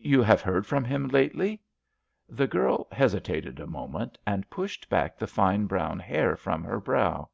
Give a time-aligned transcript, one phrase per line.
[0.00, 1.60] "You have heard from him lately?"
[2.26, 7.28] The girl hesitated a moment, and pushed back the fine brown hair from her brow.